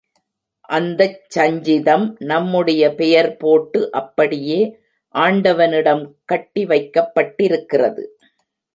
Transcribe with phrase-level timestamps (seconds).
[0.69, 4.59] அந்தச் சஞ்சிதம் நம்முடைய பெயர் போட்டு அப்படியே
[5.15, 8.05] ஆண்டவனிடம் கட்டி வைக்கப்பட்டிருக்கிறது.